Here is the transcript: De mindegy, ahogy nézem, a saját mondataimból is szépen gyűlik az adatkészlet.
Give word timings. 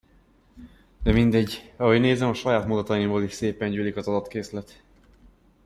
De 1.03 1.11
mindegy, 1.13 1.73
ahogy 1.77 1.99
nézem, 1.99 2.29
a 2.29 2.33
saját 2.33 2.67
mondataimból 2.67 3.23
is 3.23 3.33
szépen 3.33 3.69
gyűlik 3.71 3.95
az 3.95 4.07
adatkészlet. 4.07 4.83